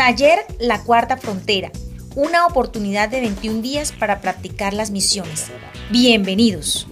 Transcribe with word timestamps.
Taller 0.00 0.38
La 0.58 0.82
Cuarta 0.82 1.18
Frontera, 1.18 1.70
una 2.16 2.46
oportunidad 2.46 3.10
de 3.10 3.20
21 3.20 3.60
días 3.60 3.92
para 3.92 4.22
practicar 4.22 4.72
las 4.72 4.90
misiones. 4.90 5.50
Bienvenidos. 5.90 6.88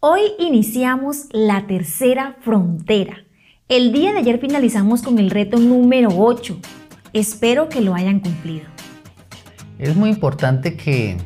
Hoy 0.00 0.22
iniciamos 0.38 1.26
la 1.32 1.66
tercera 1.66 2.38
frontera. 2.40 3.26
El 3.68 3.92
día 3.92 4.12
de 4.12 4.20
ayer 4.20 4.40
finalizamos 4.40 5.02
con 5.02 5.18
el 5.18 5.28
reto 5.28 5.58
número 5.58 6.08
8. 6.16 6.58
Espero 7.12 7.68
que 7.68 7.82
lo 7.82 7.94
hayan 7.94 8.20
cumplido. 8.20 8.64
Es 9.78 9.96
muy 9.96 10.08
importante 10.08 10.78
que 10.78 11.18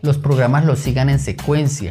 los 0.00 0.16
programas 0.16 0.64
los 0.64 0.78
sigan 0.78 1.10
en 1.10 1.18
secuencia, 1.18 1.90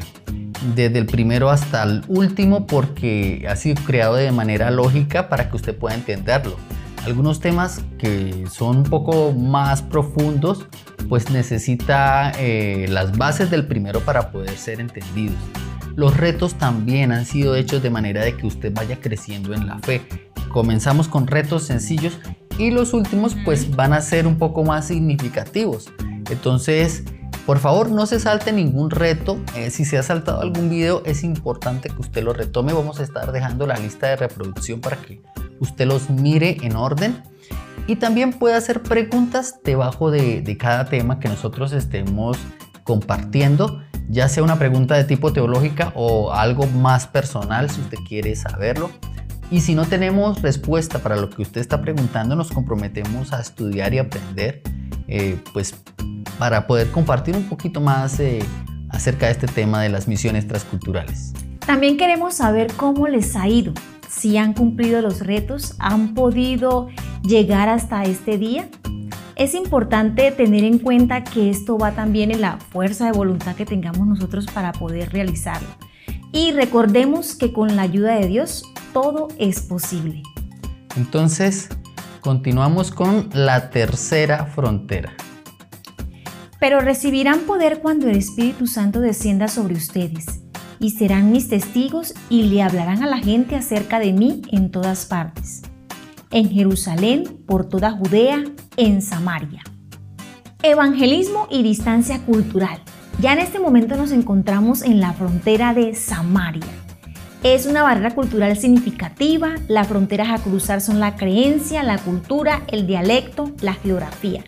desde 0.75 0.97
el 0.97 1.05
primero 1.05 1.51
hasta 1.51 1.83
el 1.83 2.01
último, 2.07 2.65
porque 2.65 3.45
ha 3.47 3.55
sido 3.55 3.79
creado 3.83 4.15
de 4.15 4.31
manera 4.31 4.71
lógica 4.71 5.29
para 5.29 5.51
que 5.51 5.55
usted 5.55 5.77
pueda 5.77 5.93
entenderlo. 5.93 6.57
Algunos 7.05 7.39
temas 7.39 7.81
que 7.97 8.45
son 8.51 8.77
un 8.77 8.83
poco 8.83 9.31
más 9.31 9.81
profundos, 9.81 10.65
pues 11.07 11.29
necesita 11.31 12.31
eh, 12.37 12.87
las 12.89 13.17
bases 13.17 13.49
del 13.49 13.65
primero 13.65 14.01
para 14.01 14.31
poder 14.31 14.57
ser 14.57 14.79
entendidos. 14.79 15.37
Los 15.95 16.15
retos 16.17 16.55
también 16.55 17.11
han 17.11 17.25
sido 17.25 17.55
hechos 17.55 17.81
de 17.81 17.89
manera 17.89 18.23
de 18.23 18.35
que 18.35 18.47
usted 18.47 18.73
vaya 18.73 18.99
creciendo 18.99 19.53
en 19.53 19.67
la 19.67 19.79
fe. 19.79 20.01
Comenzamos 20.49 21.07
con 21.07 21.27
retos 21.27 21.63
sencillos 21.63 22.19
y 22.57 22.71
los 22.71 22.93
últimos 22.93 23.35
pues 23.45 23.75
van 23.75 23.93
a 23.93 24.01
ser 24.01 24.27
un 24.27 24.37
poco 24.37 24.63
más 24.63 24.87
significativos. 24.87 25.91
Entonces, 26.29 27.03
por 27.45 27.59
favor, 27.59 27.89
no 27.89 28.05
se 28.05 28.19
salte 28.19 28.51
ningún 28.51 28.91
reto. 28.91 29.39
Eh, 29.55 29.71
si 29.71 29.83
se 29.83 29.97
ha 29.97 30.03
saltado 30.03 30.41
algún 30.41 30.69
video, 30.69 31.01
es 31.05 31.23
importante 31.23 31.89
que 31.89 31.99
usted 31.99 32.23
lo 32.23 32.33
retome. 32.33 32.73
Vamos 32.73 32.99
a 32.99 33.03
estar 33.03 33.31
dejando 33.31 33.65
la 33.65 33.75
lista 33.77 34.07
de 34.07 34.17
reproducción 34.17 34.81
para 34.81 34.97
que 34.97 35.21
usted 35.59 35.87
los 35.87 36.09
mire 36.09 36.57
en 36.61 36.75
orden. 36.75 37.21
Y 37.87 37.95
también 37.95 38.33
puede 38.33 38.55
hacer 38.55 38.83
preguntas 38.83 39.59
debajo 39.63 40.11
de, 40.11 40.57
cada 40.59 40.85
tema 40.85 41.19
que 41.19 41.27
nosotros 41.27 41.71
estemos 41.71 42.37
compartiendo, 42.83 43.81
ya 44.09 44.27
sea 44.27 44.43
una 44.43 44.59
pregunta 44.59 44.95
de 44.95 45.03
tipo 45.05 45.33
teológica 45.33 45.91
o 45.95 46.31
algo 46.31 46.67
más 46.67 47.07
personal 47.07 47.69
si 47.69 47.81
usted 47.81 47.97
quiere 48.07 48.35
saberlo. 48.35 48.91
Y 49.51 49.61
si 49.61 49.73
no 49.73 49.85
tenemos 49.85 50.41
respuesta 50.43 50.99
para 50.99 51.15
lo 51.15 51.29
que 51.31 51.41
usted 51.41 51.61
está 51.61 51.81
preguntando, 51.81 52.35
nos 52.35 52.51
comprometemos 52.51 53.33
a 53.33 53.41
estudiar 53.41 53.93
y 53.95 53.97
aprender, 53.97 54.61
eh, 55.07 55.39
pues 55.53 55.73
para 56.37 56.67
poder 56.67 56.91
compartir 56.91 57.35
un 57.35 57.49
poquito 57.49 57.81
más 57.81 58.19
eh, 58.19 58.39
acerca 58.89 59.25
de 59.25 59.31
este 59.31 59.47
tema 59.47 59.81
de 59.81 59.89
las 59.89 60.07
misiones 60.07 60.47
transculturales. 60.47 61.33
También 61.65 61.97
queremos 61.97 62.35
saber 62.35 62.71
cómo 62.73 63.07
les 63.07 63.35
ha 63.35 63.47
ido, 63.47 63.73
si 64.09 64.37
han 64.37 64.53
cumplido 64.53 65.01
los 65.01 65.19
retos, 65.19 65.75
han 65.79 66.13
podido 66.13 66.89
llegar 67.23 67.69
hasta 67.69 68.03
este 68.03 68.37
día. 68.37 68.67
Es 69.35 69.53
importante 69.53 70.31
tener 70.31 70.63
en 70.63 70.79
cuenta 70.79 71.23
que 71.23 71.49
esto 71.49 71.77
va 71.77 71.91
también 71.91 72.31
en 72.31 72.41
la 72.41 72.57
fuerza 72.57 73.05
de 73.05 73.11
voluntad 73.11 73.55
que 73.55 73.65
tengamos 73.65 74.05
nosotros 74.05 74.47
para 74.47 74.73
poder 74.73 75.13
realizarlo. 75.13 75.69
Y 76.33 76.51
recordemos 76.51 77.35
que 77.35 77.53
con 77.53 77.75
la 77.75 77.83
ayuda 77.83 78.15
de 78.15 78.27
Dios 78.27 78.63
todo 78.93 79.29
es 79.37 79.61
posible. 79.61 80.23
Entonces, 80.97 81.69
continuamos 82.21 82.91
con 82.91 83.29
la 83.33 83.69
tercera 83.69 84.45
frontera. 84.47 85.13
Pero 86.59 86.81
recibirán 86.81 87.41
poder 87.41 87.79
cuando 87.79 88.09
el 88.09 88.17
Espíritu 88.17 88.67
Santo 88.67 88.99
descienda 88.99 89.47
sobre 89.47 89.75
ustedes, 89.75 90.41
y 90.79 90.91
serán 90.91 91.31
mis 91.31 91.49
testigos 91.49 92.13
y 92.29 92.43
le 92.43 92.61
hablarán 92.61 93.03
a 93.03 93.07
la 93.07 93.17
gente 93.17 93.55
acerca 93.55 93.99
de 93.99 94.13
mí 94.13 94.41
en 94.51 94.71
todas 94.71 95.05
partes, 95.05 95.61
en 96.31 96.49
Jerusalén, 96.49 97.43
por 97.45 97.67
toda 97.67 97.91
Judea, 97.91 98.43
en 98.77 99.01
Samaria. 99.01 99.63
Evangelismo 100.63 101.47
y 101.49 101.63
distancia 101.63 102.19
cultural. 102.25 102.81
Ya 103.21 103.33
en 103.33 103.39
este 103.39 103.59
momento 103.59 103.97
nos 103.97 104.11
encontramos 104.11 104.81
en 104.81 104.99
la 104.99 105.13
frontera 105.13 105.73
de 105.73 105.93
Samaria. 105.95 106.67
Es 107.43 107.65
una 107.65 107.83
barrera 107.83 108.15
cultural 108.15 108.57
significativa, 108.57 109.55
las 109.69 109.87
fronteras 109.87 110.29
a 110.29 110.43
cruzar 110.43 110.81
son 110.81 110.99
la 110.99 111.15
creencia, 111.15 111.83
la 111.83 111.97
cultura, 111.97 112.63
el 112.67 112.85
dialecto, 112.85 113.51
la 113.61 113.73
geografía. 113.73 114.43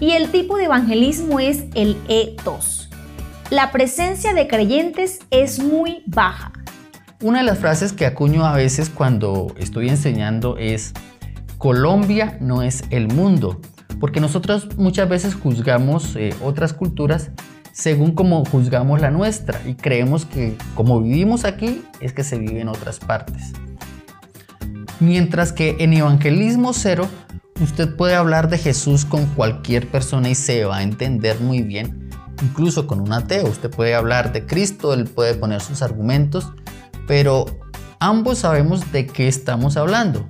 Y 0.00 0.10
el 0.10 0.30
tipo 0.30 0.58
de 0.58 0.64
evangelismo 0.64 1.40
es 1.40 1.64
el 1.74 1.96
E2. 2.06 2.83
La 3.50 3.70
presencia 3.72 4.32
de 4.32 4.48
creyentes 4.48 5.20
es 5.30 5.62
muy 5.62 6.02
baja. 6.06 6.52
Una 7.20 7.40
de 7.40 7.44
las 7.44 7.58
frases 7.58 7.92
que 7.92 8.06
acuño 8.06 8.46
a 8.46 8.54
veces 8.56 8.88
cuando 8.88 9.54
estoy 9.58 9.90
enseñando 9.90 10.56
es, 10.56 10.94
Colombia 11.58 12.38
no 12.40 12.62
es 12.62 12.84
el 12.88 13.08
mundo, 13.08 13.60
porque 14.00 14.20
nosotros 14.20 14.76
muchas 14.78 15.08
veces 15.10 15.34
juzgamos 15.34 16.16
eh, 16.16 16.34
otras 16.42 16.72
culturas 16.72 17.30
según 17.72 18.12
como 18.12 18.44
juzgamos 18.44 19.00
la 19.00 19.10
nuestra 19.10 19.60
y 19.66 19.74
creemos 19.74 20.24
que 20.24 20.56
como 20.74 21.00
vivimos 21.00 21.44
aquí 21.44 21.82
es 22.00 22.12
que 22.12 22.24
se 22.24 22.38
vive 22.38 22.60
en 22.60 22.68
otras 22.68 22.98
partes. 22.98 23.52
Mientras 25.00 25.52
que 25.52 25.76
en 25.80 25.92
Evangelismo 25.92 26.72
Cero 26.72 27.08
usted 27.60 27.94
puede 27.94 28.14
hablar 28.14 28.48
de 28.48 28.58
Jesús 28.58 29.04
con 29.04 29.26
cualquier 29.26 29.88
persona 29.88 30.30
y 30.30 30.34
se 30.34 30.64
va 30.64 30.78
a 30.78 30.82
entender 30.82 31.40
muy 31.40 31.62
bien, 31.62 32.03
incluso 32.42 32.86
con 32.86 33.00
un 33.00 33.12
ateo. 33.12 33.46
Usted 33.46 33.70
puede 33.70 33.94
hablar 33.94 34.32
de 34.32 34.46
Cristo, 34.46 34.94
él 34.94 35.04
puede 35.04 35.34
poner 35.34 35.60
sus 35.60 35.82
argumentos, 35.82 36.52
pero 37.06 37.46
ambos 38.00 38.38
sabemos 38.38 38.92
de 38.92 39.06
qué 39.06 39.28
estamos 39.28 39.76
hablando. 39.76 40.28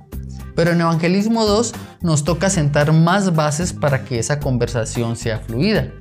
Pero 0.55 0.71
en 0.71 0.81
Evangelismo 0.81 1.45
2 1.45 1.73
nos 2.01 2.23
toca 2.23 2.49
sentar 2.49 2.93
más 2.93 3.35
bases 3.35 3.73
para 3.73 4.05
que 4.05 4.19
esa 4.19 4.39
conversación 4.39 5.17
sea 5.17 5.39
fluida. 5.39 5.91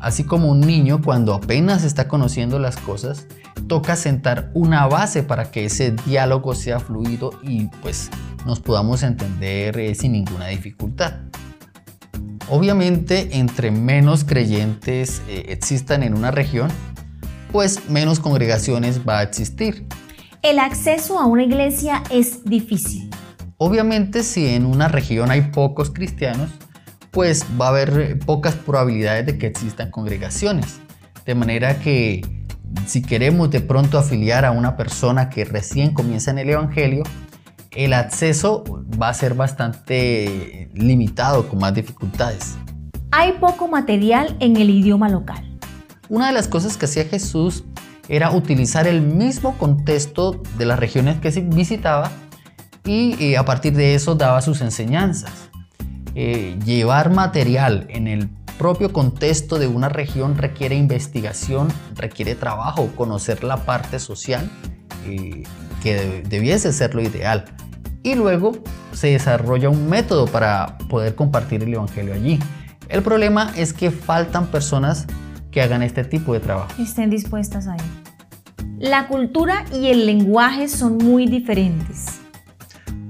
Así 0.00 0.24
como 0.24 0.48
un 0.48 0.60
niño 0.60 1.02
cuando 1.02 1.34
apenas 1.34 1.84
está 1.84 2.08
conociendo 2.08 2.58
las 2.58 2.76
cosas, 2.76 3.26
toca 3.66 3.96
sentar 3.96 4.50
una 4.54 4.86
base 4.86 5.22
para 5.22 5.50
que 5.50 5.64
ese 5.64 5.90
diálogo 6.06 6.54
sea 6.54 6.80
fluido 6.80 7.30
y 7.42 7.66
pues 7.82 8.10
nos 8.46 8.60
podamos 8.60 9.02
entender 9.02 9.78
eh, 9.78 9.94
sin 9.94 10.12
ninguna 10.12 10.46
dificultad. 10.46 11.14
Obviamente, 12.50 13.36
entre 13.38 13.70
menos 13.70 14.24
creyentes 14.24 15.20
eh, 15.28 15.46
existan 15.48 16.02
en 16.02 16.16
una 16.16 16.30
región, 16.30 16.70
pues 17.52 17.90
menos 17.90 18.20
congregaciones 18.20 19.06
va 19.06 19.18
a 19.18 19.22
existir. 19.22 19.86
El 20.42 20.58
acceso 20.58 21.18
a 21.18 21.26
una 21.26 21.42
iglesia 21.42 22.02
es 22.10 22.44
difícil. 22.44 23.10
Obviamente, 23.58 24.22
si 24.22 24.46
en 24.46 24.64
una 24.64 24.88
región 24.88 25.30
hay 25.30 25.42
pocos 25.42 25.90
cristianos, 25.90 26.50
pues 27.10 27.44
va 27.60 27.66
a 27.66 27.68
haber 27.70 28.00
eh, 28.00 28.16
pocas 28.16 28.54
probabilidades 28.54 29.26
de 29.26 29.36
que 29.36 29.46
existan 29.46 29.90
congregaciones. 29.90 30.80
De 31.26 31.34
manera 31.34 31.80
que 31.80 32.22
si 32.86 33.02
queremos 33.02 33.50
de 33.50 33.60
pronto 33.60 33.98
afiliar 33.98 34.44
a 34.44 34.52
una 34.52 34.76
persona 34.76 35.28
que 35.28 35.44
recién 35.44 35.92
comienza 35.92 36.30
en 36.30 36.38
el 36.38 36.50
Evangelio, 36.50 37.02
el 37.78 37.92
acceso 37.92 38.64
va 39.00 39.08
a 39.08 39.14
ser 39.14 39.34
bastante 39.34 40.68
limitado, 40.74 41.48
con 41.48 41.60
más 41.60 41.72
dificultades. 41.72 42.56
Hay 43.12 43.34
poco 43.34 43.68
material 43.68 44.36
en 44.40 44.56
el 44.56 44.68
idioma 44.68 45.08
local. 45.08 45.44
Una 46.08 46.26
de 46.26 46.32
las 46.32 46.48
cosas 46.48 46.76
que 46.76 46.86
hacía 46.86 47.04
Jesús 47.04 47.62
era 48.08 48.32
utilizar 48.32 48.88
el 48.88 49.00
mismo 49.00 49.56
contexto 49.58 50.42
de 50.58 50.66
las 50.66 50.76
regiones 50.76 51.20
que 51.20 51.30
visitaba 51.42 52.10
y 52.84 53.14
eh, 53.22 53.36
a 53.36 53.44
partir 53.44 53.74
de 53.74 53.94
eso 53.94 54.16
daba 54.16 54.40
sus 54.40 54.60
enseñanzas. 54.60 55.48
Eh, 56.16 56.58
llevar 56.64 57.12
material 57.12 57.86
en 57.90 58.08
el 58.08 58.28
propio 58.58 58.92
contexto 58.92 59.56
de 59.60 59.68
una 59.68 59.88
región 59.88 60.36
requiere 60.36 60.74
investigación, 60.74 61.68
requiere 61.94 62.34
trabajo, 62.34 62.90
conocer 62.96 63.44
la 63.44 63.58
parte 63.58 64.00
social, 64.00 64.50
eh, 65.06 65.44
que 65.80 66.24
debiese 66.28 66.72
ser 66.72 66.96
lo 66.96 67.02
ideal. 67.02 67.44
Y 68.08 68.14
luego 68.14 68.52
se 68.92 69.08
desarrolla 69.08 69.68
un 69.68 69.90
método 69.90 70.24
para 70.24 70.78
poder 70.88 71.14
compartir 71.14 71.62
el 71.62 71.74
Evangelio 71.74 72.14
allí. 72.14 72.38
El 72.88 73.02
problema 73.02 73.52
es 73.54 73.74
que 73.74 73.90
faltan 73.90 74.46
personas 74.46 75.04
que 75.50 75.60
hagan 75.60 75.82
este 75.82 76.04
tipo 76.04 76.32
de 76.32 76.40
trabajo. 76.40 76.70
Estén 76.80 77.10
dispuestas 77.10 77.66
a. 77.68 77.76
La 78.78 79.08
cultura 79.08 79.66
y 79.78 79.88
el 79.88 80.06
lenguaje 80.06 80.68
son 80.68 80.96
muy 80.96 81.26
diferentes. 81.26 82.06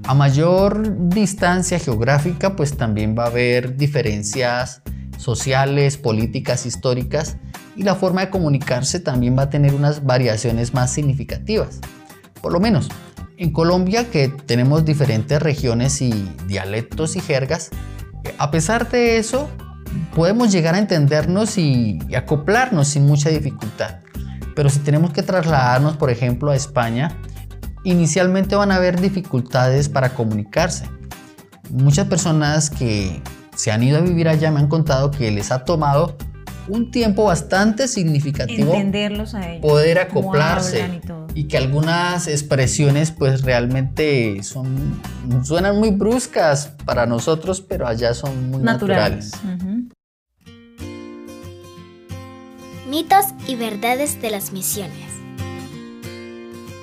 A 0.02 0.14
mayor 0.14 1.08
distancia 1.10 1.78
geográfica, 1.78 2.56
pues 2.56 2.76
también 2.76 3.14
va 3.16 3.22
a 3.22 3.26
haber 3.28 3.76
diferencias 3.76 4.82
sociales, 5.16 5.96
políticas, 5.96 6.66
históricas 6.66 7.36
y 7.76 7.84
la 7.84 7.94
forma 7.94 8.22
de 8.22 8.30
comunicarse 8.30 8.98
también 8.98 9.38
va 9.38 9.42
a 9.42 9.50
tener 9.50 9.74
unas 9.74 10.04
variaciones 10.04 10.74
más 10.74 10.92
significativas. 10.92 11.78
Por 12.42 12.52
lo 12.52 12.58
menos, 12.58 12.88
en 13.38 13.52
Colombia 13.52 14.10
que 14.10 14.28
tenemos 14.28 14.84
diferentes 14.84 15.40
regiones 15.40 16.02
y 16.02 16.28
dialectos 16.46 17.14
y 17.14 17.20
jergas, 17.20 17.70
a 18.36 18.50
pesar 18.50 18.90
de 18.90 19.18
eso, 19.18 19.48
podemos 20.14 20.50
llegar 20.50 20.74
a 20.74 20.78
entendernos 20.78 21.56
y, 21.56 22.00
acoplarnos 22.16 22.88
sin 22.88 23.06
mucha 23.06 23.30
dificultad. 23.30 24.00
Pero 24.56 24.68
si 24.68 24.80
tenemos 24.80 25.12
que 25.12 25.22
trasladarnos, 25.22 25.96
por 25.96 26.10
ejemplo, 26.10 26.50
a 26.50 26.56
España, 26.56 27.16
inicialmente 27.84 28.56
van 28.56 28.72
a 28.72 28.76
haber 28.76 29.00
dificultades 29.00 29.88
para 29.88 30.14
comunicarse. 30.14 30.90
Muchas 31.70 32.08
personas 32.08 32.70
que 32.70 33.22
se 33.54 33.70
han 33.70 33.84
ido 33.84 33.98
a 33.98 34.00
vivir 34.00 34.28
allá 34.28 34.50
me 34.50 34.58
han 34.58 34.68
contado 34.68 35.12
que 35.12 35.30
les 35.30 35.52
ha 35.52 35.64
tomado 35.64 36.16
un 36.68 36.90
tiempo 36.90 37.24
bastante 37.24 37.88
significativo 37.88 38.72
entenderlos 38.72 39.34
a 39.34 39.50
ellos, 39.50 39.62
poder 39.62 39.98
acoplarse 39.98 41.00
y, 41.34 41.44
que 41.44 41.56
algunas 41.56 42.28
expresiones 42.28 43.10
pues 43.10 43.42
realmente 43.42 44.42
son 44.42 45.00
suenan 45.44 45.78
muy 45.78 45.90
bruscas 45.90 46.72
para 46.84 47.06
nosotros 47.06 47.60
pero 47.60 47.86
allá 47.86 48.14
son 48.14 48.50
muy 48.50 48.62
naturales, 48.62 49.32
mitos 52.88 53.24
y 53.46 53.56
verdades 53.56 54.20
de 54.20 54.30
las 54.30 54.52
misiones. 54.52 55.08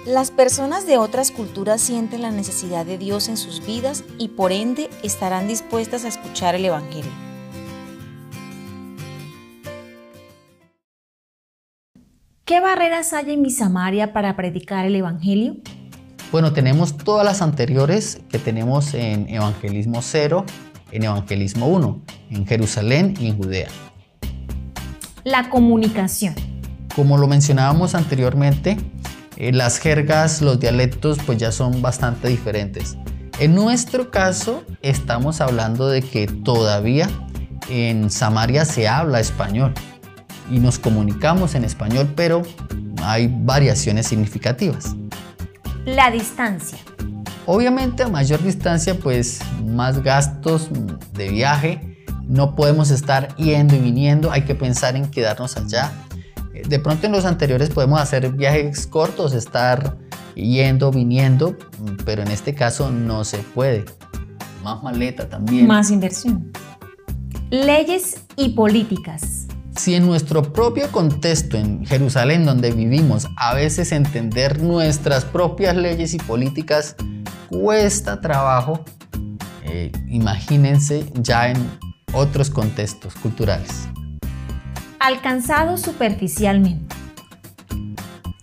Las 0.05 0.29
personas 0.29 0.85
de 0.85 0.99
otras 0.99 1.31
culturas 1.31 1.81
sienten 1.81 2.21
la 2.21 2.29
necesidad 2.29 2.85
de 2.85 2.99
Dios 2.99 3.27
en 3.27 3.37
sus 3.37 3.65
vidas 3.65 4.03
y 4.19 4.27
por 4.27 4.51
ende 4.51 4.87
estarán 5.01 5.47
dispuestas 5.47 6.05
a 6.05 6.09
escuchar 6.09 6.53
el 6.53 6.65
Evangelio. 6.65 7.24
¿Qué 12.45 12.59
barreras 12.59 13.11
hay 13.13 13.31
en 13.31 13.41
mi 13.41 13.49
Samaria 13.49 14.13
para 14.13 14.35
predicar 14.35 14.85
el 14.85 14.95
Evangelio? 14.95 15.55
Bueno, 16.31 16.53
tenemos 16.53 16.95
todas 16.95 17.25
las 17.25 17.41
anteriores 17.41 18.21
que 18.29 18.37
tenemos 18.37 18.93
en 18.93 19.27
Evangelismo 19.27 20.03
0, 20.03 20.45
en 20.91 21.05
Evangelismo 21.05 21.67
1, 21.67 22.01
en 22.29 22.45
Jerusalén 22.45 23.15
y 23.19 23.29
en 23.29 23.37
Judea. 23.37 23.67
La 25.23 25.49
comunicación. 25.49 26.35
Como 26.95 27.17
lo 27.17 27.27
mencionábamos 27.27 27.95
anteriormente, 27.95 28.77
eh, 29.37 29.51
las 29.51 29.79
jergas, 29.79 30.43
los 30.43 30.59
dialectos 30.59 31.17
pues 31.25 31.39
ya 31.39 31.51
son 31.51 31.81
bastante 31.81 32.27
diferentes. 32.27 32.95
En 33.39 33.55
nuestro 33.55 34.11
caso 34.11 34.63
estamos 34.83 35.41
hablando 35.41 35.87
de 35.87 36.03
que 36.03 36.27
todavía 36.27 37.09
en 37.69 38.11
Samaria 38.11 38.65
se 38.65 38.87
habla 38.87 39.19
español 39.19 39.73
y 40.49 40.59
nos 40.59 40.79
comunicamos 40.79 41.55
en 41.55 41.63
español, 41.63 42.11
pero 42.15 42.43
hay 43.03 43.27
variaciones 43.27 44.07
significativas. 44.07 44.95
La 45.85 46.11
distancia. 46.11 46.79
Obviamente 47.45 48.03
a 48.03 48.07
mayor 48.07 48.41
distancia 48.41 48.95
pues 48.95 49.39
más 49.65 50.01
gastos 50.01 50.69
de 51.13 51.29
viaje, 51.29 51.97
no 52.23 52.55
podemos 52.55 52.89
estar 52.89 53.35
yendo 53.35 53.75
y 53.75 53.79
viniendo, 53.79 54.31
hay 54.31 54.43
que 54.43 54.55
pensar 54.55 54.95
en 54.95 55.11
quedarnos 55.11 55.57
allá 55.57 55.91
de 56.67 56.79
pronto 56.79 57.05
en 57.05 57.11
los 57.11 57.25
anteriores 57.25 57.69
podemos 57.69 57.99
hacer 57.99 58.31
viajes 58.31 58.87
cortos, 58.87 59.33
estar 59.33 59.97
yendo, 60.35 60.91
viniendo, 60.91 61.55
pero 62.05 62.21
en 62.21 62.29
este 62.29 62.55
caso 62.55 62.91
no 62.91 63.23
se 63.23 63.37
puede. 63.37 63.85
Más 64.63 64.81
maleta 64.81 65.29
también. 65.29 65.67
Más 65.67 65.91
inversión. 65.91 66.51
Leyes 67.51 68.23
y 68.35 68.49
políticas. 68.49 69.44
Si 69.77 69.93
en 69.93 70.05
nuestro 70.05 70.53
propio 70.53 70.91
contexto 70.91 71.57
en 71.57 71.85
Jerusalén 71.85 72.45
donde 72.45 72.71
vivimos 72.71 73.27
a 73.37 73.53
veces 73.53 73.91
entender 73.91 74.61
nuestras 74.61 75.25
propias 75.25 75.75
leyes 75.75 76.13
y 76.13 76.17
políticas 76.17 76.95
cuesta 77.49 78.21
trabajo, 78.21 78.83
eh, 79.63 79.91
imagínense 80.07 81.05
ya 81.15 81.49
en 81.49 81.57
otros 82.13 82.49
contextos 82.49 83.13
culturales 83.15 83.87
alcanzado 85.05 85.77
superficialmente. 85.77 86.95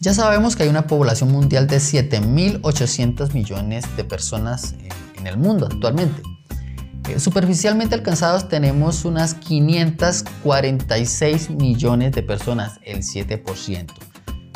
Ya 0.00 0.14
sabemos 0.14 0.54
que 0.54 0.62
hay 0.62 0.68
una 0.68 0.86
población 0.86 1.32
mundial 1.32 1.66
de 1.66 1.78
7.800 1.78 3.32
millones 3.34 3.84
de 3.96 4.04
personas 4.04 4.76
en 5.16 5.26
el 5.26 5.36
mundo 5.36 5.66
actualmente. 5.66 6.22
Eh, 7.12 7.20
superficialmente 7.20 7.94
alcanzados 7.94 8.48
tenemos 8.48 9.04
unas 9.04 9.34
546 9.34 11.50
millones 11.50 12.12
de 12.12 12.22
personas, 12.22 12.80
el 12.84 13.02
7%. 13.02 13.92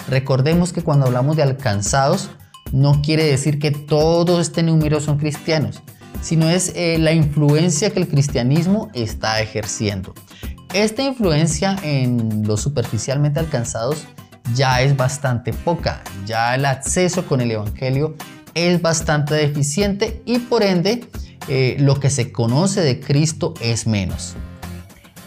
Recordemos 0.09 0.73
que 0.73 0.83
cuando 0.83 1.05
hablamos 1.07 1.37
de 1.37 1.43
alcanzados 1.43 2.31
no 2.73 3.03
quiere 3.03 3.25
decir 3.25 3.59
que 3.59 3.73
todo 3.73 4.41
este 4.41 4.63
número 4.63 5.01
son 5.01 5.19
cristianos, 5.19 5.83
sino 6.23 6.49
es 6.49 6.73
eh, 6.75 6.97
la 6.99 7.13
influencia 7.13 7.91
que 7.91 8.01
el 8.01 8.09
cristianismo 8.09 8.91
está 8.95 9.43
ejerciendo. 9.43 10.15
Esta 10.73 11.03
influencia 11.03 11.77
en 11.83 12.43
los 12.47 12.63
superficialmente 12.63 13.39
alcanzados 13.39 14.07
ya 14.55 14.81
es 14.81 14.97
bastante 14.97 15.53
poca, 15.53 16.03
ya 16.25 16.55
el 16.55 16.65
acceso 16.65 17.27
con 17.27 17.43
el 17.43 17.51
Evangelio 17.51 18.15
es 18.55 18.81
bastante 18.81 19.35
deficiente 19.35 20.23
y 20.25 20.39
por 20.39 20.63
ende 20.63 21.07
eh, 21.49 21.77
lo 21.79 22.01
que 22.01 22.11
se 22.11 22.33
conoce 22.33 22.81
de 22.81 23.01
Cristo 23.01 23.55
es 23.61 23.87
menos. 23.87 24.35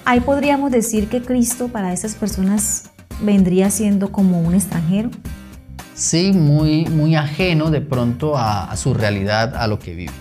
Ahí 0.05 0.19
podríamos 0.21 0.71
decir 0.71 1.07
que 1.07 1.21
Cristo 1.21 1.67
para 1.67 1.93
esas 1.93 2.15
personas 2.15 2.89
vendría 3.21 3.69
siendo 3.69 4.11
como 4.11 4.41
un 4.41 4.55
extranjero. 4.55 5.11
Sí, 5.93 6.31
muy, 6.33 6.85
muy 6.85 7.15
ajeno 7.15 7.69
de 7.69 7.81
pronto 7.81 8.37
a, 8.37 8.71
a 8.71 8.77
su 8.77 8.93
realidad, 8.93 9.55
a 9.55 9.67
lo 9.67 9.79
que 9.79 9.95
vive. 9.95 10.13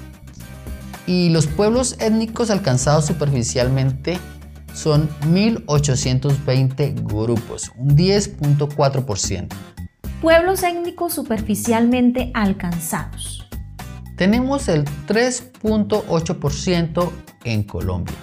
Y 1.06 1.30
los 1.30 1.46
pueblos 1.46 1.96
étnicos 2.00 2.50
alcanzados 2.50 3.06
superficialmente 3.06 4.18
son 4.74 5.08
1.820 5.22 7.02
grupos, 7.02 7.72
un 7.76 7.96
10.4%. 7.96 9.48
Pueblos 10.20 10.62
étnicos 10.62 11.14
superficialmente 11.14 12.30
alcanzados. 12.34 13.47
Tenemos 14.18 14.68
el 14.68 14.84
3.8% 15.06 17.10
en 17.44 17.62
Colombia. 17.62 18.16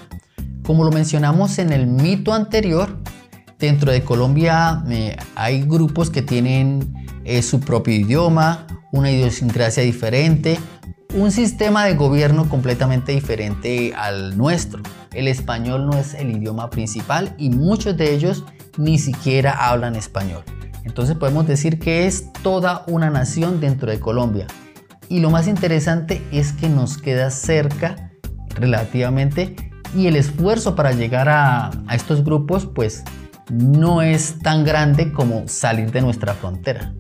Como 0.64 0.84
lo 0.84 0.92
mencionamos 0.92 1.58
en 1.58 1.72
el 1.72 1.88
mito 1.88 2.34
anterior, 2.34 2.98
dentro 3.60 3.94
de 3.94 4.04
Colombia 4.04 4.84
eh, 4.90 5.16
hay 5.36 5.62
grupos 5.62 6.10
que 6.10 6.22
tienen 6.22 6.94
eh, 7.24 7.42
su 7.42 7.62
propio 7.62 7.96
idioma, 7.96 8.68
una 8.92 9.10
idiosincrasia 9.10 9.84
diferente, 9.84 10.60
un 11.14 11.32
sistema 11.32 11.86
de 11.86 11.96
gobierno 11.96 12.50
completamente 12.50 13.14
diferente 13.14 13.94
al 13.96 14.38
nuestro. 14.38 14.84
El 15.14 15.30
español 15.30 15.86
no 15.86 15.98
es 15.98 16.14
el 16.14 16.30
idioma 16.30 16.70
principal 16.72 17.34
y 17.38 17.52
muchos 17.52 17.96
de 17.96 18.14
ellos 18.14 18.44
ni 18.78 19.00
siquiera 19.00 19.70
hablan 19.70 19.96
español. 19.96 20.44
Entonces 20.84 21.16
podemos 21.16 21.48
decir 21.48 21.80
que 21.80 22.06
es 22.06 22.34
toda 22.44 22.84
una 22.88 23.10
nación 23.10 23.62
dentro 23.62 23.90
de 23.90 24.02
Colombia. 24.02 24.48
Y 25.10 25.20
lo 25.20 25.30
más 25.30 25.48
interesante 25.48 26.22
es 26.32 26.52
que 26.54 26.70
nos 26.70 26.98
queda 26.98 27.30
cerca 27.30 28.12
relativamente 28.56 29.56
y 29.96 30.08
el 30.08 30.16
esfuerzo 30.16 30.76
para 30.76 30.92
llegar 30.92 31.30
a, 31.30 31.72
estos 31.94 32.24
grupos 32.24 32.66
pues 32.66 33.04
no 33.52 34.02
es 34.02 34.40
tan 34.40 34.64
grande 34.64 35.12
como 35.14 35.48
salir 35.48 35.92
de 35.92 36.02
nuestra 36.02 36.34
frontera. 36.34 36.94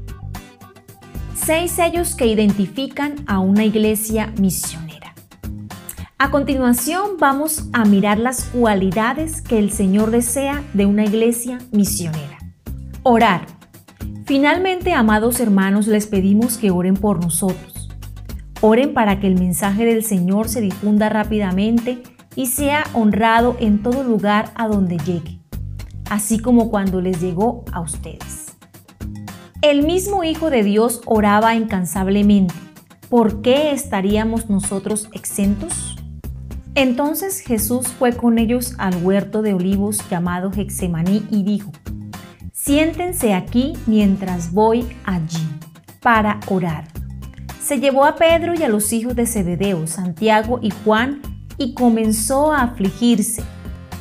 Seis 1.35 1.71
sellos 1.71 2.15
que 2.15 2.27
identifican 2.27 3.15
a 3.27 3.39
una 3.39 3.65
iglesia 3.65 4.33
misionera. 4.39 5.13
A 6.17 6.31
continuación 6.31 7.17
vamos 7.19 7.67
a 7.73 7.83
mirar 7.83 8.19
las 8.19 8.45
cualidades 8.45 9.41
que 9.41 9.59
el 9.59 9.71
Señor 9.71 10.11
desea 10.11 10.63
de 10.73 10.85
una 10.85 11.03
iglesia 11.03 11.57
misionera. 11.71 12.37
Orar. 13.03 13.45
Finalmente, 14.25 14.93
amados 14.93 15.39
hermanos, 15.39 15.87
les 15.87 16.07
pedimos 16.07 16.57
que 16.57 16.71
oren 16.71 16.95
por 16.95 17.21
nosotros. 17.21 17.74
Oren 18.67 18.95
para 18.95 19.19
que 19.19 19.27
el 19.27 19.35
mensaje 19.35 19.85
del 19.85 20.03
Señor 20.03 20.49
se 20.49 20.59
difunda 20.59 21.07
rápidamente 21.07 22.01
y 22.35 22.47
sea 22.47 22.83
honrado 22.93 23.57
en 23.59 23.83
todo 23.83 24.03
lugar 24.03 24.53
a 24.55 24.67
donde 24.67 24.97
llegue, 24.97 25.39
así 26.09 26.39
como 26.39 26.71
cuando 26.71 26.99
les 26.99 27.21
llegó 27.21 27.63
a 27.71 27.81
ustedes. 27.81 28.57
El 29.61 29.83
mismo 29.83 30.23
Hijo 30.23 30.49
de 30.49 30.63
Dios 30.63 31.01
oraba 31.05 31.53
incansablemente. 31.53 32.55
¿Por 33.07 33.43
qué 33.43 33.71
estaríamos 33.71 34.49
nosotros 34.49 35.09
exentos? 35.13 35.95
Entonces 36.73 37.41
Jesús 37.41 37.89
fue 37.89 38.13
con 38.13 38.39
ellos 38.39 38.73
al 38.79 38.95
huerto 39.05 39.43
de 39.43 39.53
olivos 39.53 39.99
llamado 40.09 40.49
Hexemaní 40.51 41.23
y 41.29 41.43
dijo, 41.43 41.71
Siéntense 42.51 43.35
aquí 43.35 43.73
mientras 43.85 44.51
voy 44.53 44.87
allí 45.05 45.47
para 46.01 46.39
orar. 46.47 46.94
Se 47.65 47.79
llevó 47.79 48.05
a 48.05 48.15
Pedro 48.15 48.53
y 48.53 48.61
a 48.61 48.69
los 48.69 48.93
hijos 48.93 49.15
de 49.15 49.25
Zebedeo, 49.25 49.87
Santiago 49.87 50.59
y 50.61 50.69
Juan, 50.69 51.23
y 51.57 51.73
comenzó 51.73 52.51
a 52.51 52.61
afligirse 52.61 53.41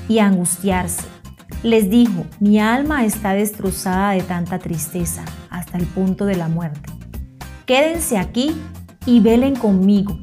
y 0.06 0.18
a 0.18 0.26
angustiarse. 0.26 1.06
Les 1.62 1.88
dijo, 1.88 2.26
mi 2.40 2.60
alma 2.60 3.06
está 3.06 3.32
destrozada 3.32 4.10
de 4.10 4.20
tanta 4.20 4.58
tristeza 4.58 5.24
hasta 5.48 5.78
el 5.78 5.86
punto 5.86 6.26
de 6.26 6.36
la 6.36 6.48
muerte. 6.48 6.92
Quédense 7.64 8.18
aquí 8.18 8.54
y 9.06 9.20
velen 9.20 9.56
conmigo. 9.56 10.18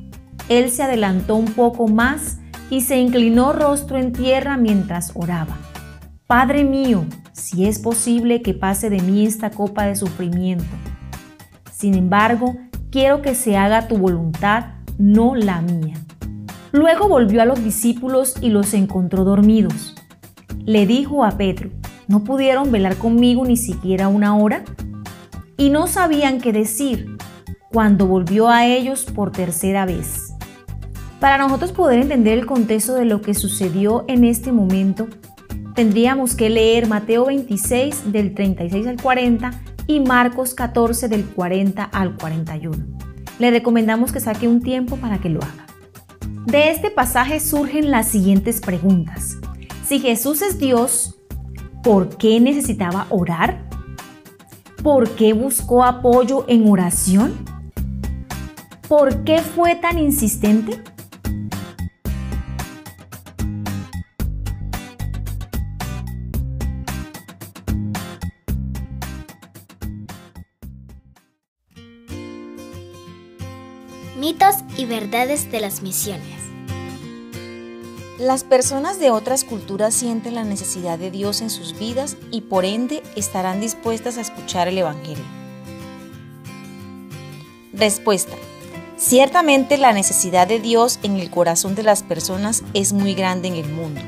Él 0.47 0.69
se 0.69 0.83
adelantó 0.83 1.35
un 1.35 1.51
poco 1.53 1.87
más 1.87 2.37
y 2.69 2.81
se 2.81 2.99
inclinó 2.99 3.53
rostro 3.53 3.97
en 3.97 4.13
tierra 4.13 4.55
mientras 4.55 5.13
oraba. 5.15 5.57
Padre 6.27 6.63
mío, 6.63 7.05
si 7.31 7.65
es 7.65 7.79
posible 7.79 8.43
que 8.43 8.53
pase 8.53 8.91
de 8.91 9.01
mí 9.01 9.25
esta 9.25 9.49
copa 9.49 9.87
de 9.87 9.95
sufrimiento. 9.95 10.69
Sin 11.71 11.95
embargo, 11.95 12.55
quiero 12.91 13.21
que 13.21 13.33
se 13.35 13.57
haga 13.57 13.87
tu 13.87 13.97
voluntad, 13.97 14.65
no 14.97 15.33
la 15.33 15.61
mía. 15.61 15.95
Luego 16.73 17.07
volvió 17.07 17.41
a 17.41 17.45
los 17.45 17.63
discípulos 17.63 18.35
y 18.41 18.49
los 18.49 18.73
encontró 18.73 19.23
dormidos. 19.23 19.95
Le 20.65 20.85
dijo 20.85 21.23
a 21.23 21.31
Pedro, 21.31 21.71
¿no 22.07 22.23
pudieron 22.23 22.71
velar 22.71 22.97
conmigo 22.97 23.45
ni 23.45 23.57
siquiera 23.57 24.09
una 24.09 24.35
hora? 24.37 24.63
Y 25.57 25.69
no 25.69 25.87
sabían 25.87 26.39
qué 26.39 26.51
decir 26.51 27.17
cuando 27.71 28.05
volvió 28.05 28.49
a 28.49 28.65
ellos 28.67 29.05
por 29.05 29.31
tercera 29.31 29.85
vez. 29.85 30.33
Para 31.19 31.37
nosotros 31.37 31.71
poder 31.71 31.99
entender 31.99 32.37
el 32.37 32.45
contexto 32.45 32.95
de 32.95 33.05
lo 33.05 33.21
que 33.21 33.33
sucedió 33.33 34.03
en 34.07 34.23
este 34.25 34.51
momento, 34.51 35.07
tendríamos 35.75 36.35
que 36.35 36.49
leer 36.49 36.87
Mateo 36.87 37.25
26 37.25 38.11
del 38.11 38.33
36 38.33 38.87
al 38.87 39.01
40 39.01 39.51
y 39.95 39.99
Marcos 39.99 40.53
14 40.53 41.09
del 41.09 41.25
40 41.25 41.83
al 41.83 42.15
41. 42.15 42.77
Le 43.39 43.51
recomendamos 43.51 44.13
que 44.13 44.21
saque 44.21 44.47
un 44.47 44.61
tiempo 44.61 44.95
para 44.95 45.19
que 45.19 45.29
lo 45.29 45.41
haga. 45.41 45.65
De 46.45 46.69
este 46.69 46.89
pasaje 46.89 47.39
surgen 47.41 47.91
las 47.91 48.07
siguientes 48.07 48.61
preguntas. 48.61 49.37
Si 49.85 49.99
Jesús 49.99 50.41
es 50.41 50.57
Dios, 50.59 51.19
¿por 51.83 52.17
qué 52.17 52.39
necesitaba 52.39 53.07
orar? 53.09 53.69
¿Por 54.81 55.09
qué 55.11 55.33
buscó 55.33 55.83
apoyo 55.83 56.45
en 56.47 56.69
oración? 56.69 57.43
¿Por 58.87 59.25
qué 59.25 59.39
fue 59.39 59.75
tan 59.75 59.99
insistente? 59.99 60.81
Mitos 74.17 74.55
y 74.75 74.83
verdades 74.83 75.49
de 75.53 75.61
las 75.61 75.81
misiones. 75.81 76.35
Las 78.19 78.43
personas 78.43 78.99
de 78.99 79.09
otras 79.09 79.45
culturas 79.45 79.93
sienten 79.93 80.35
la 80.35 80.43
necesidad 80.43 80.99
de 80.99 81.11
Dios 81.11 81.39
en 81.39 81.49
sus 81.49 81.79
vidas 81.79 82.17
y 82.29 82.41
por 82.41 82.65
ende 82.65 83.03
estarán 83.15 83.61
dispuestas 83.61 84.17
a 84.17 84.21
escuchar 84.21 84.67
el 84.67 84.77
Evangelio. 84.79 85.23
Respuesta. 87.71 88.35
Ciertamente 88.97 89.77
la 89.77 89.93
necesidad 89.93 90.45
de 90.45 90.59
Dios 90.59 90.99
en 91.03 91.15
el 91.15 91.31
corazón 91.31 91.73
de 91.73 91.83
las 91.83 92.03
personas 92.03 92.63
es 92.73 92.91
muy 92.91 93.13
grande 93.13 93.47
en 93.47 93.55
el 93.55 93.69
mundo. 93.69 94.01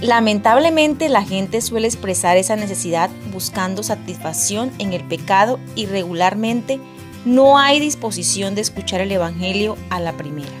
Lamentablemente 0.00 1.10
la 1.10 1.22
gente 1.22 1.60
suele 1.60 1.86
expresar 1.86 2.38
esa 2.38 2.56
necesidad 2.56 3.10
buscando 3.30 3.82
satisfacción 3.82 4.72
en 4.78 4.94
el 4.94 5.04
pecado 5.04 5.60
y 5.74 5.84
regularmente 5.84 6.80
no 7.24 7.58
hay 7.58 7.80
disposición 7.80 8.54
de 8.54 8.60
escuchar 8.60 9.00
el 9.00 9.12
Evangelio 9.12 9.76
a 9.90 10.00
la 10.00 10.16
primera. 10.16 10.52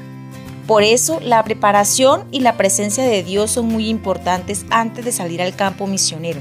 Por 0.66 0.82
eso, 0.82 1.18
la 1.20 1.42
preparación 1.44 2.28
y 2.30 2.40
la 2.40 2.56
presencia 2.56 3.02
de 3.04 3.22
Dios 3.22 3.52
son 3.52 3.66
muy 3.66 3.88
importantes 3.88 4.66
antes 4.68 5.04
de 5.04 5.12
salir 5.12 5.40
al 5.40 5.56
campo 5.56 5.86
misionero, 5.86 6.40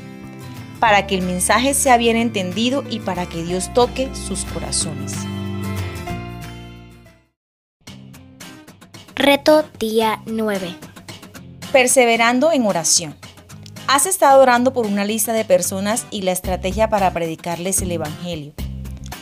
para 0.81 1.07
que 1.07 1.15
el 1.15 1.21
mensaje 1.21 1.74
sea 1.74 1.95
bien 1.97 2.17
entendido 2.17 2.83
y 2.89 3.00
para 3.00 3.25
que 3.27 3.43
Dios 3.43 3.74
toque 3.74 4.09
sus 4.13 4.43
corazones. 4.43 5.13
Reto 9.15 9.63
día 9.79 10.21
9. 10.25 10.75
Perseverando 11.71 12.51
en 12.51 12.65
oración. 12.65 13.15
Has 13.88 14.05
estado 14.05 14.41
orando 14.41 14.74
por 14.74 14.86
una 14.86 15.05
lista 15.05 15.31
de 15.31 15.45
personas 15.45 16.05
y 16.12 16.24
la 16.24 16.33
estrategia 16.33 16.89
para 16.89 17.13
predicarles 17.13 17.81
el 17.81 17.93
Evangelio. 17.93 18.51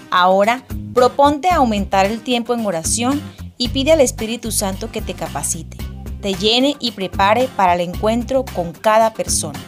Ahora, 0.10 0.64
proponte 0.96 1.50
aumentar 1.50 2.06
el 2.06 2.22
tiempo 2.22 2.54
en 2.54 2.66
oración 2.66 3.22
y 3.58 3.68
pide 3.70 3.92
al 3.92 4.00
Espíritu 4.00 4.50
Santo 4.50 4.92
que 4.92 5.02
te 5.02 5.14
capacite, 5.14 5.78
te 6.22 6.34
llene 6.34 6.78
y 6.80 6.92
prepare 6.92 7.50
para 7.58 7.76
el 7.76 7.82
encuentro 7.82 8.46
con 8.46 8.72
cada 8.72 9.14
persona. 9.14 9.60